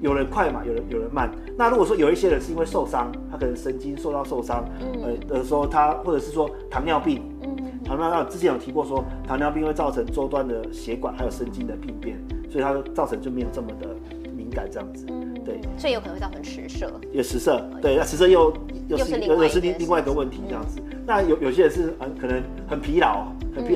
[0.00, 1.30] 有人快嘛，有人有人慢。
[1.56, 12.18] 那如果说有一些人是因为受伤，他可能神经受到受伤，嗯呃的时候他或者是说糖尿病，嗯糖尿病之前有提过说糖尿病会造成周端的血管还有神经的病变，
[12.50, 13.88] 所以它造成就没有这么的
[14.34, 15.04] 敏感这样子。
[15.08, 16.92] 嗯对，所以有可能会造成迟射。
[17.12, 18.52] 有迟射，对，那实色又
[18.88, 20.78] 又又是是又是另另另外一个事问题这样子。
[21.06, 23.26] 那有有些人是很可能很疲劳，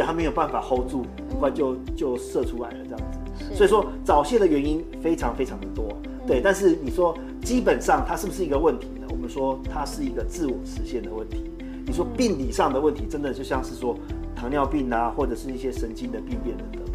[0.04, 3.54] 他没有办法 hold 住，很快就就射出来了这样子。
[3.54, 5.88] 所以说早泄的原因非常非常的多，
[6.26, 6.40] 对。
[6.40, 9.06] 但是你说基本上它是不是一个问题呢？
[9.10, 11.50] 我们说它是一个自我实现的问题。
[11.86, 13.96] 你说病理上的问题，真的就像是说
[14.34, 16.92] 糖尿病啊，或者是一些神经的病变的部分这样子。
[16.92, 16.93] 哦，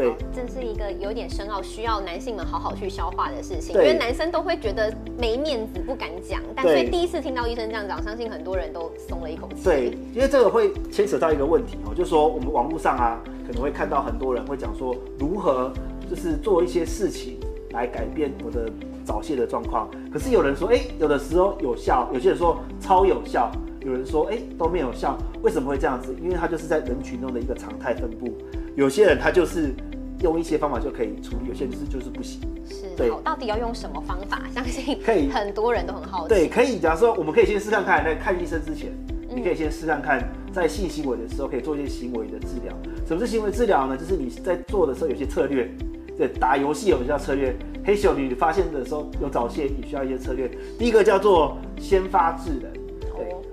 [0.00, 3.74] 对，这是一个有点深奥，需要男性们好好去消化的事情。
[3.74, 6.40] 因为男生都会觉得没面子，不敢讲。
[6.56, 9.62] 但所对以第一次听到医生这样讲，相信很多人都松了一口气。
[9.62, 15.70] 对，因为这个会牵扯到一个问题哦，就是说我们网络上啊，可能会看到很多人会讲说如何
[16.08, 17.38] 就是做一些事情
[17.72, 18.70] 来改变我的
[19.04, 19.90] 早泄的状况。
[20.10, 23.52] 可是有人说，哎、有的时候有效，有些人说超有效，
[23.84, 25.18] 有人说，哎、都没有效。
[25.42, 26.16] 为什么会这样子？
[26.22, 28.32] 因为它就是在人群中的一个常态分布。
[28.76, 29.74] 有些人他就是
[30.20, 32.40] 用一些方法就可以处理，有些人就是就是不行。
[32.68, 34.42] 是到底要用什么方法？
[34.54, 36.28] 相信可以很多人都很好奇。
[36.28, 36.78] 对，可以。
[36.78, 42.74] 假如说我们可以先试看看，在看医生之前，嗯你可以先试看看，在性行为的时候可以做一些行为的治疗。
[43.06, 43.96] 什么是行为治疗呢？
[43.96, 45.68] 就是你在做的时候有些策略，
[46.16, 47.56] 对，打游戏有一些策略。
[47.82, 50.50] 黑熊你发现的时候有早泄你需要一些策略。
[50.78, 52.72] 第一个叫做先发制人，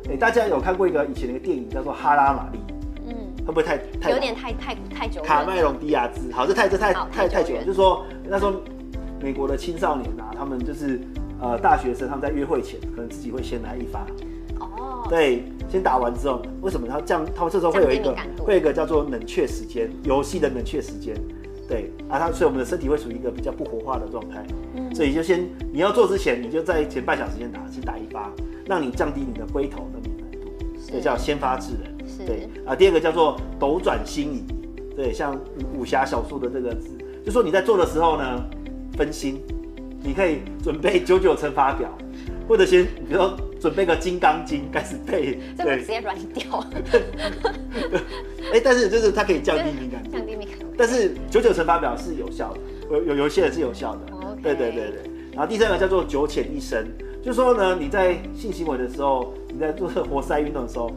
[0.04, 2.77] 对大家有看过一个以前的一个电影叫做《哈拉玛丽》，嗯，
[3.48, 5.26] 会不会太太有点太太太久了。
[5.26, 7.62] 卡麦隆迪亚兹，好，这太这太太太久了。
[7.62, 8.56] 就是说那时候
[9.22, 11.00] 美国的青少年啊，他们就是
[11.40, 14.06] 呃大学生，他们在约会前可能自己会先来一发，
[14.60, 17.26] 哦，对，先打完之后，为什么他这样？
[17.34, 21.16] 他们这时候会有一个会有一个叫做冷却时间，游戏的冷却时间。
[21.70, 28.30] 对，啊，他所以我们的身体会处于一个比较不活化的状态，嗯所以就先你要做之前，你就在前半小时先打，先打一发，
[28.66, 31.97] 让你降低你的龟头的敏感度，是这叫先发制人。
[32.18, 32.26] 是。
[32.26, 34.44] 对啊，第二个叫做斗转星移，
[34.96, 36.90] 对，像武武侠小说的这个字，
[37.26, 38.44] 就说你在做的时候呢，
[38.98, 39.42] 分心，
[40.02, 41.96] 你可以准备九九乘法表，
[42.48, 46.64] 或者先比如说准备个金刚经开始背，对，这个直接软掉，
[48.54, 50.12] 哎、但是就是它可以降低敏感度。
[50.12, 50.66] 降，低敏感度。
[50.78, 52.60] 但是九九乘法表是有效的，
[52.92, 54.02] 有有有一些人是有效的。
[54.42, 55.02] 对对对对。
[55.34, 56.88] 然后第三个叫做九浅一深，
[57.22, 60.92] 就是说呢，你在性行为的时候，你在做活塞运动的时候，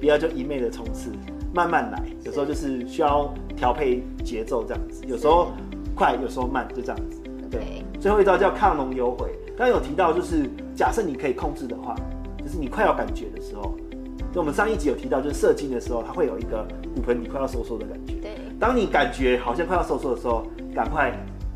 [0.00, 1.10] 不要就一昧的冲刺，
[1.54, 5.52] 慢慢来，有时候就是需要调配节奏这样子，有时候
[5.94, 7.20] 快，有时候慢，就这样子。
[7.50, 11.94] 对最后一招叫抗龙有悔，刚刚有提到，就是假设你可以控制的话，
[12.38, 13.74] 就是你快要感觉的时候，
[14.32, 18.14] 就我们上一集有提到，就是射精的时候，它会有一个骨盆底快要收缩的感觉。
[18.20, 21.12] 对，当你感觉好像快要收缩的时候，赶快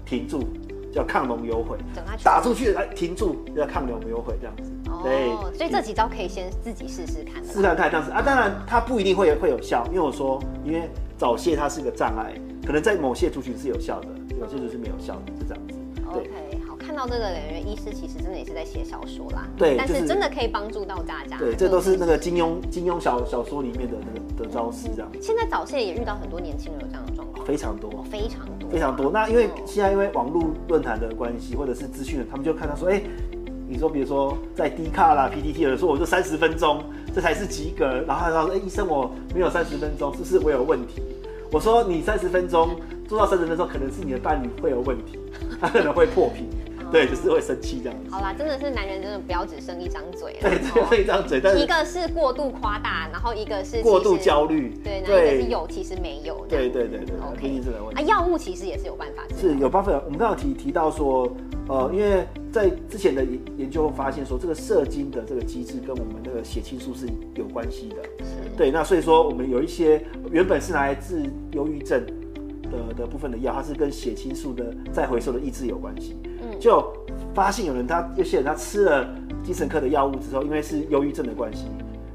[0.07, 0.45] 停住，
[0.93, 1.77] 叫抗龙有悔。
[1.95, 4.73] 整它打出去，哎，停住，叫抗龙有悔这样子。
[5.03, 7.49] 对哦，所以这几招可以先自己试试看的。
[7.49, 12.35] 试看看这样子啊，当然它不一定会会有效，因为我说，因为早泄它是个障碍，
[12.67, 15.75] 可能在某些族群是有效的，有些族群是没有效的，是这样子。
[16.13, 21.39] 对 OK，好，看到这个感觉医师其实真的也是在写小说啦，对但是真的可以帮助到大家。
[21.39, 27.89] 对，这都是那个金庸金庸小小说里面的那个的招式，这样现在早泄也遇到很多年轻人有这样的状况，非常多。
[28.11, 29.09] 非常多，非常多。
[29.13, 33.01] 那因为嗯现在因为网络论坛的关系，或者是资讯，他们就看到说，哎、
[33.71, 36.83] 你说比如说在 D 卡啦、PTT 有人说我就三十分钟，
[37.15, 37.87] 这才是及格。
[38.05, 41.01] 然后他说，哎、医生我没有三十分钟，是不是我有问题？
[41.53, 42.71] 我说你三十分钟
[43.07, 45.21] 做到三十分钟，可能是你的伴侣会有问题，
[45.61, 46.45] 他可能会破皮，
[46.91, 48.11] 对，就是会生气这样子。
[48.11, 57.01] 好啦，真的是男人真的不要只生一张嘴了，一张嘴，但是一是个是过度夸大，然后一个是过度焦虑，对，然后一个是有，其实没有，对对对
[57.33, 59.93] OK 竟这个问啊，药物其实也是有办法是有办法。
[60.05, 61.29] 我们刚刚提提到说，
[61.71, 67.07] 呃，因为在之前的研研究发现说，这个射精的这个机制跟我们那个血清素是
[67.37, 67.97] 有关系的。
[68.57, 72.05] 对，那所以说我们有一些原本是拿来治忧郁症
[72.65, 76.17] 的的部分的药，它是跟血清素的再回收的抑制有关系。
[76.43, 76.93] 嗯就
[77.33, 79.09] 发现有人他有些人他吃了
[79.45, 81.67] 精神科的药物之后，因为是忧郁症的关系，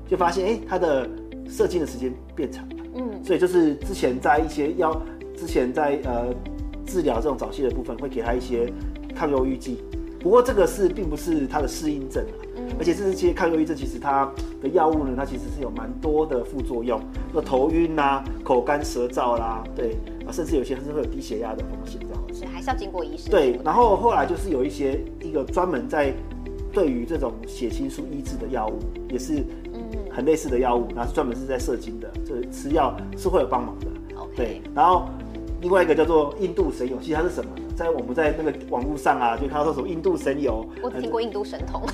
[0.05, 1.09] 就发现哎、诶他的
[1.47, 2.75] 射精的时间变长了。
[2.95, 5.01] 嗯所以就是之前在一些药，
[5.33, 6.33] 之前在呃
[6.85, 8.71] 治疗这种早泄的部分，会给他一些
[9.15, 9.77] 抗忧郁剂。
[10.19, 14.27] 不过这个是并不是它的适应症啊，嗯而且这些抗忧郁症其实它
[14.59, 16.99] 的药物呢，它其实是有蛮多的副作用，
[17.31, 19.95] 那头晕啦、口干舌燥啦，对
[20.27, 22.33] 啊，甚至有些是会有低血压的风险这样子。
[22.39, 26.11] 是还是要经过医生对，然后后来就是有一些一个专门在
[26.73, 33.85] 对于这种血清素抑制的药物，也是嗯很类似的药物，然后是专门是在射精的，就是吃药是会有帮忙的。
[34.35, 35.07] 对，然后
[35.61, 37.64] 另外一个叫做印度神勇，其实它是什么呢？
[37.75, 41.81] 在我们在那个网络上啊，就看到说什么印度神油，我只听过印度神童，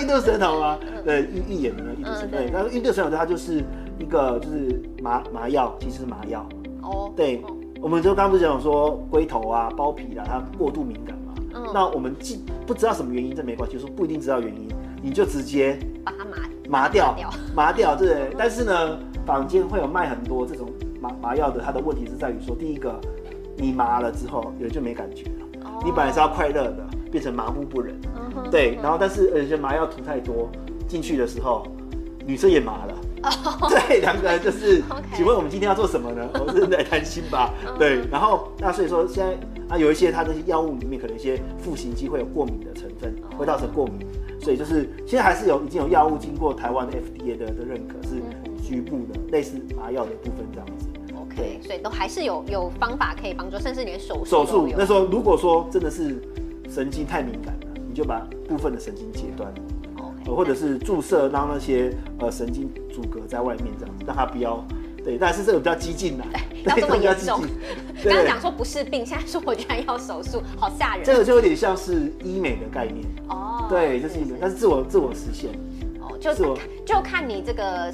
[0.00, 0.78] 印度神童吗？
[1.04, 3.64] 对，预预演的那个印度神对对，然后印度神童它就是
[3.98, 6.46] 一个就是麻麻药，其实是麻药。
[6.82, 11.34] 哦，对哦，我们就刚刚不是讲说龟头啊、包皮啦，它过度敏感嘛。
[11.54, 14.68] 嗯那我们既不知道什么原因，这没关系，就是说不一定知道原因，
[15.02, 16.36] 你就直接把它麻
[16.68, 17.14] 麻掉
[17.54, 18.30] 麻掉，对？
[18.38, 20.68] 但是呢，坊间会有卖很多这种
[21.00, 23.00] 麻麻药的，它的问题是在于说，第一个，
[23.60, 27.94] 你麻了之后，有人就没感觉了，哦你本来是要快乐的，变成麻木不仁，
[28.50, 30.50] 对，然后但是有些麻药涂太多
[30.88, 31.66] 进去的时候，
[32.26, 32.94] 女生也麻了，
[33.68, 34.82] 对，两个人就是
[35.14, 36.28] 请问我们今天要做什么呢？
[36.34, 37.52] 我是在担心吧。
[37.78, 39.36] 对，然后那所以说现在
[39.68, 44.06] 啊有一些它的药物里面可能一些复型剂会有过敏的成分，会造成过敏，
[44.40, 48.22] 所以就是现在还是有已经有药物经过台湾的 FDA 的的认可，是
[48.62, 50.86] 局部的类似麻药的部分这样子。
[51.32, 56.20] OK，所以都还是有有方法可以帮助，甚至连手术手术那时候如果说真的是
[56.68, 59.52] 神经太敏感了，你就把部分的神经切断。
[59.96, 64.64] OK，呃或者是注射让那些呃神经阻隔在外面这样子，让它不要
[65.04, 66.26] 对，但是这个比较激进啦，
[66.66, 67.40] 要这么严重
[68.04, 73.66] 刚刚讲说不是病，现在说我居然要手术，好吓人这个就有点像是医美的概念，哦。
[73.68, 75.50] 对，就是医美，但是自我自我实现，
[76.00, 77.90] 哦，就自我就看你这个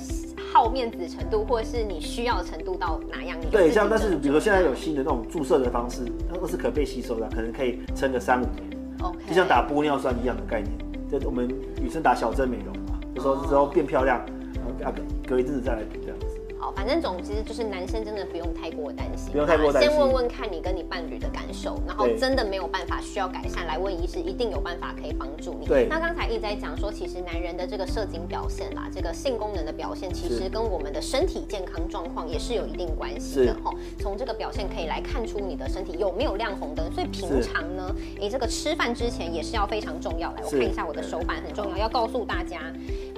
[0.56, 8.64] 好面子程度，或者是你需要的程度到哪样，对，像但是比如说现在有新的那种注射的方式，那都是可被吸收的，可能可以撑个三五年
[9.02, 10.72] ，OK，就像打玻尿酸一样的概念，
[11.10, 11.46] 就我们
[11.78, 14.18] 女生打小针美容嘛，有时候之后变漂亮，
[14.54, 14.90] 然后要
[15.28, 16.25] 隔一阵子再来补这样子。
[16.58, 25.66] 好，反正总之就是男生真的不用太过担心，不用太过担心先问问看你跟你伴侣的感受，然后真的没有办法需要改善，来问医师，一定有办法可以帮助你。
[25.66, 33.70] 对那刚才一直在讲说，其实男人的这个射精表现啦，这个性功能的表现，其实跟我们的身体健康状况也是有一定关系的是哈。
[33.98, 40.32] 从这个表现可以来看出你的身体有没有亮红灯，所以平常呢，你这个吃饭之前也是要非常重要。
[40.32, 42.60] 来，我看一下我的手板很重要，要告诉大家，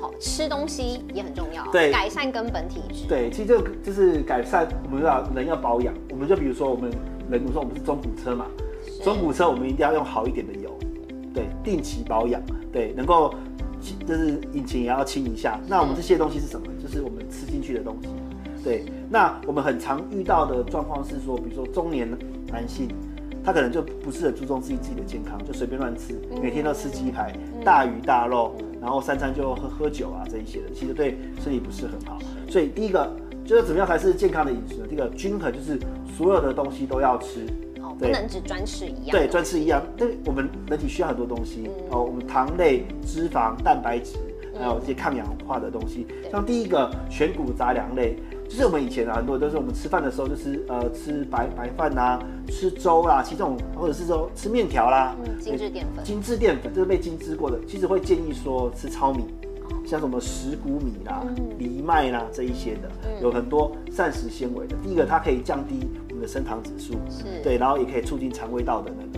[0.00, 3.06] 好吃东西也很重要，对改善根本体质。
[3.08, 6.90] 对，其实这个就是改善我们要人要保养，我们就比如说我们
[7.30, 8.46] 人，比如说我们是中古车嘛，
[9.02, 10.70] 中古车我们一定要用好一点的油，
[11.34, 12.40] 对，定期保养，
[12.72, 13.34] 对，能够
[14.06, 15.58] 就是引擎也要清一下。
[15.66, 16.66] 那我们这些东西是什么？
[16.82, 18.08] 就是我们吃进去的东西，
[18.62, 18.84] 对。
[19.10, 22.08] 那我们很常遇到的状况是说，比如说中年
[22.52, 22.88] 男性。
[23.44, 27.32] 他可能就不是很注重自己自己的健康，就随便乱吃，每天都吃鸡排、
[27.64, 32.18] 大鱼大肉，然后三餐就喝喝酒啊这一些的，其实对身体不是很好。
[32.48, 33.10] 所以第一个
[33.44, 34.86] 就是怎么样才是健康的饮食呢？
[34.88, 35.78] 第一个均衡就是
[36.16, 37.46] 所有的东西都要吃，
[37.80, 39.10] 哦，不能只专吃一样。
[39.10, 39.82] 对，专吃一样。
[39.96, 44.16] 但我们人体需要很多东西哦，我们糖类、脂肪、蛋白质，
[44.58, 46.06] 还有这些抗氧化的东西。
[46.30, 48.16] 像第一个全谷杂粮类，
[48.48, 56.04] 就是我们以前啊，很多都是我们吃饭的时候就是呃吃白白饭呐、吃粥啦，其实这种或者是说吃面条啦，嗯，精致淀粉。
[56.04, 59.24] 精致淀粉，这是被精致过的，其实会建议说吃糙米，
[59.86, 61.22] 像什么石谷米啦、
[61.58, 64.74] 藜麦啦这一些的，有很多膳食纤维的。
[64.82, 69.17] 第一个，它可以降低我们的升糖指数，是对，然后也可以促进肠胃道的那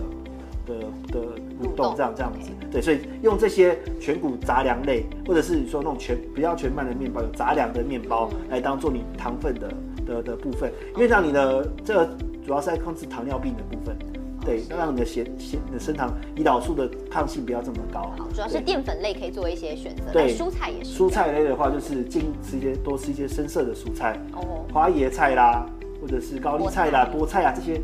[0.65, 0.75] 的
[1.11, 1.19] 的
[1.61, 2.49] 蠕蠕动动，这样这样子。
[2.71, 9.73] 对，所以用这些全谷杂粮类，或者是你说那种全不要全麦的面包，有杂粮的面包来当做你糖分的
[10.05, 12.05] 的的部分，因为让你的这个
[12.45, 13.95] 主要是在控制糖尿病的部分。
[14.43, 18.11] 对，让你的血血你的升糖胰岛素的抗性不要这么高。
[18.17, 20.11] 好，主要是对淀粉类可以做一些选择。
[20.11, 20.97] 对蔬菜也是。
[20.97, 25.63] 蔬菜类的话，就是建议吃一些多吃一些深色的蔬菜，哦，花椰菜啦，
[26.01, 27.79] 或者是高丽菜啦、菠菠菜啊这些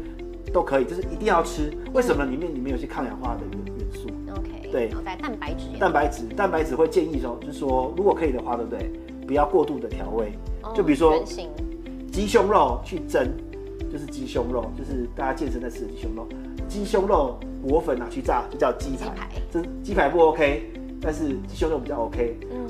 [0.54, 1.72] 都可以，就是一定要吃。
[1.94, 2.26] 为什么？
[2.26, 4.70] 里面里面有些抗氧化的元元素，OK。
[4.72, 5.66] 对然后在蛋白质。
[5.80, 8.92] 蛋白质，蛋白质会建议说，就是说如果可以的话，对不对？
[9.26, 10.32] 不要过度的调味，
[10.64, 11.22] 哦就比如说
[12.12, 13.28] 鸡胸肉去蒸，
[13.92, 16.28] 就是鸡胸肉，就是大家健身在吃的鸡胸肉。
[16.68, 19.06] 鸡胸肉裹粉拿去炸，就叫鸡排。
[19.06, 22.38] 鸡排这鸡排不 OK，但是鸡胸肉比较 OK。
[22.52, 22.68] 嗯，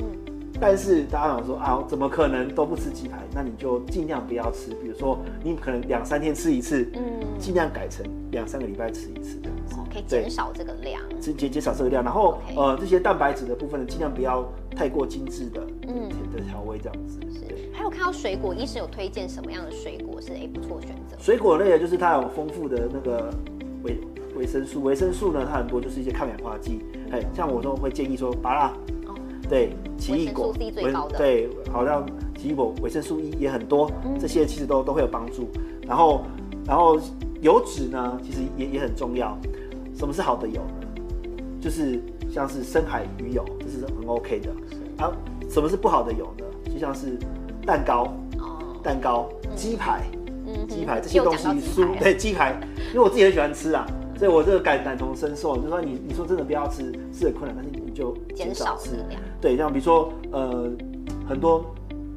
[0.60, 3.18] 但是大家想说啊，怎么可能都不吃鸡排？
[3.34, 4.72] 那你就尽量不要吃。
[4.82, 7.04] 比如说，你可能两三天吃一次，嗯
[7.38, 9.76] 尽量改成两三个礼拜吃一次这样子。
[9.76, 11.02] 哦，可以对减少这个量。
[11.20, 14.44] 减减减少这个量，然后呃这些蛋白质的部分呢，尽量不要
[14.76, 17.20] 太过精致的嗯的调味这样子。
[17.20, 17.70] 对是。
[17.74, 21.16] 还有看到水果，医师有推荐什么样的水果是哎不错选择？
[21.20, 23.30] 水果类的就是它有丰富的那个
[23.84, 24.00] 维
[24.36, 28.74] 维生素，维生素呢它很多就是一些抗氧化剂，哎，像我都会建议说芭乐，哦
[29.50, 32.06] 对，奇异果维生素 C 最高的对，好像
[32.38, 35.48] 奇异果维生素 E 也很多，嗯这些其实都都会有帮助。
[35.88, 36.24] 然后
[36.66, 37.00] 然后
[37.42, 39.38] 油脂呢，其实也也很重要。
[39.96, 40.88] 什么是好的油呢？
[41.60, 44.50] 就是像是深海鱼油，这是很 OK 的。
[45.04, 45.12] 啊，
[45.50, 46.46] 什么是不好的油呢？
[46.72, 47.18] 就像是
[47.66, 48.04] 蛋糕、
[48.40, 50.04] 哦，蛋糕、鸡排。
[50.50, 52.58] 嗯鸡排这些东西酥对鸡排，
[52.94, 53.86] 因为我自己很喜欢吃啊，
[54.18, 55.58] 所以我这个感感同身受。
[55.58, 58.98] 就说你你说真的不要吃是很困难，但是你就减少吃。
[59.10, 59.20] 量。
[59.42, 60.70] 对，像比如说呃
[61.28, 61.66] 很多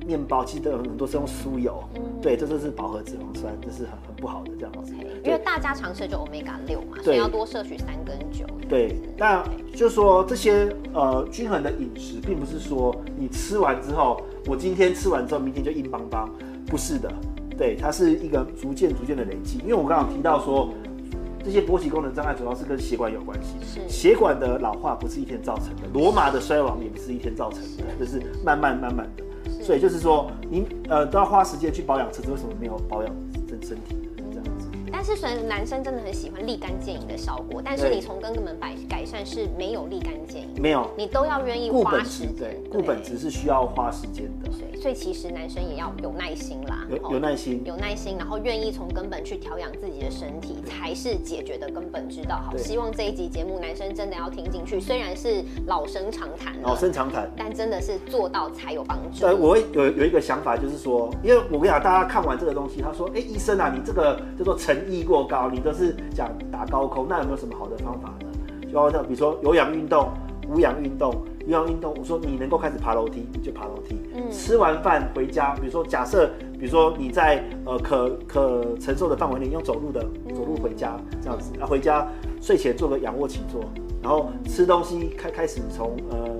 [0.07, 4.93] 面包其实都有很多是用酥油，嗯对，这就是饱和脂肪酸，这是很很不好的这样子。
[5.24, 8.45] 因为大家常吃就 omega 六嘛，所对以要多摄取三跟九。
[8.68, 9.43] 对，那
[9.74, 16.28] 就是说这些呃均衡的饮食，并不是说你吃完之后，我今天吃完之后，明天就硬邦邦，
[16.66, 17.12] 不是的。
[17.59, 19.59] 对，它是一个逐渐逐渐的累积。
[19.59, 20.70] 因为我刚刚有提到说，
[21.53, 23.80] 这些勃起功能障碍主要是跟血管有关系。
[23.88, 29.24] 血管的老化不是一天造成的，罗马的衰亡也不是一天造成的，就是慢慢慢慢的。
[29.61, 33.12] 所以就是说你呃都要花时间去保养车子，为什么没有保养
[33.48, 33.96] 身身体
[35.11, 47.61] 是，虽然男生真的很喜欢立竿见影的效果，但是你从根本改改善是没有立竿见影，没有你都要愿意花时间固本质是需要花时间的，对，所以其实男生也要有耐心啦，有哦有耐心。
[47.64, 52.36] 有耐心，然后愿意从根本去调养自己的身体，才是解决的根本之道。
[52.36, 57.28] 好，希望这一集节目男生真的要听进去，虽然是老生常谈，老生常谈。
[57.36, 59.20] 但真的是做到才有帮助。
[59.20, 68.26] 对，我会有有一个想法，就是说，因为我跟你讲，大家看完这个东西，他说，哎，医生啊，你这个叫做诚意过高，你都是讲打高空，那有没有什么好的方法呢？
[68.72, 70.11] 就像比如说有氧运动、
[70.48, 71.12] 无氧运动、
[71.46, 73.96] 有氧运动，我说你能够开始爬楼梯，你就爬楼梯。
[74.14, 80.01] 嗯吃完饭回家，比如说假设，比如说你在呃可可承受的范围内用走路的
[80.32, 82.07] 走路回家这样子，然后回家
[82.40, 83.61] 睡前做个仰卧起坐，
[84.01, 86.38] 然后吃东西开开始从呃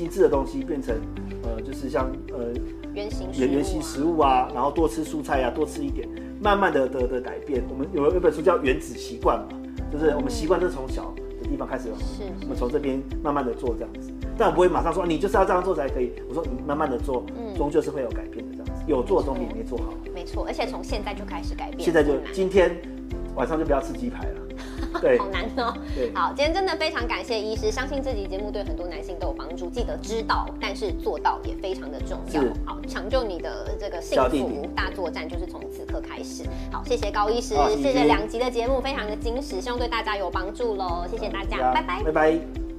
[0.00, 0.96] 精致的东西变成
[1.42, 2.54] 呃就是像呃
[2.94, 6.08] 原原原型食物啊，然后多吃蔬菜啊，多吃一点，
[6.40, 7.62] 慢慢的的的改变。
[7.68, 9.60] 我们有有一本书叫《原子习惯》嘛，
[9.92, 16.12] 就是我们习惯都是从小的地方开始，是我们从这边慢慢的做这样子，但我不会马上说你就是要这样做才可以。
[16.30, 18.82] 我说你慢慢的做，嗯终究是会有改变的这样子。
[18.86, 19.92] 有做总比没做好。
[20.14, 22.74] 没错，而且从现在就开始改变，现在就今天
[23.36, 24.39] 晚上就不要吃鸡排了。
[25.00, 25.74] 对好难哦。
[25.94, 29.68] 对，好，今天真的非常感谢医师，相信这集节目对很多男性都有帮助。
[29.70, 32.42] 记得知道，但是做到也非常的重要。
[32.64, 36.44] 好，抢救你的这个幸福大作战就是从此刻开始。
[36.72, 41.06] 好，谢谢高医师，好谢谢谢谢两集的节目，非常的精实，希望对大家有帮助喽。
[41.10, 42.12] 谢谢大家，拜拜拜。
[42.12, 42.69] 拜。